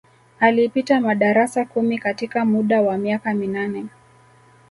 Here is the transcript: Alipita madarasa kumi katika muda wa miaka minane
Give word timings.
Alipita 0.39 0.99
madarasa 1.01 1.65
kumi 1.65 1.99
katika 1.99 2.45
muda 2.45 2.81
wa 2.81 2.97
miaka 2.97 3.33
minane 3.33 3.85